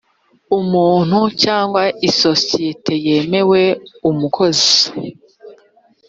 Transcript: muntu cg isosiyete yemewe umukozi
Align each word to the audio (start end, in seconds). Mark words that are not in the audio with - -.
muntu 0.71 1.19
cg 1.41 1.73
isosiyete 2.09 2.93
yemewe 3.05 3.61
umukozi 4.09 4.83